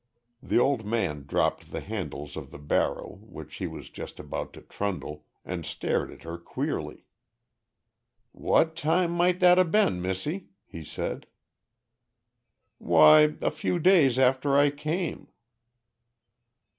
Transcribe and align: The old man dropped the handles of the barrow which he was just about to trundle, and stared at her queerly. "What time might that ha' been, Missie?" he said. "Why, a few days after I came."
The 0.41 0.57
old 0.57 0.83
man 0.83 1.27
dropped 1.27 1.71
the 1.71 1.79
handles 1.79 2.35
of 2.35 2.49
the 2.49 2.57
barrow 2.57 3.19
which 3.21 3.57
he 3.57 3.67
was 3.67 3.91
just 3.91 4.19
about 4.19 4.51
to 4.53 4.61
trundle, 4.63 5.27
and 5.45 5.63
stared 5.63 6.09
at 6.09 6.23
her 6.23 6.39
queerly. 6.39 7.05
"What 8.31 8.75
time 8.75 9.11
might 9.11 9.39
that 9.41 9.59
ha' 9.59 9.69
been, 9.71 10.01
Missie?" 10.01 10.47
he 10.65 10.83
said. 10.83 11.27
"Why, 12.79 13.35
a 13.41 13.51
few 13.51 13.77
days 13.77 14.17
after 14.17 14.57
I 14.57 14.71
came." 14.71 15.27